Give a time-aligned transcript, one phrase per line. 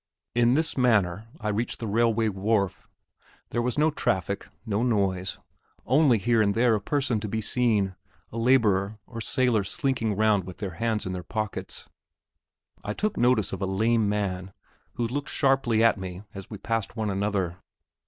[0.33, 2.87] In this manner, I reached the railway wharf.
[3.51, 5.37] There was no traffic, no noise
[5.85, 7.95] only here and there a person to be seen,
[8.31, 11.87] a labourer or sailor slinking round with their hands in their pockets.
[12.83, 14.53] I took notice of a lame man,
[14.93, 17.57] who looked sharply at me as we passed one another.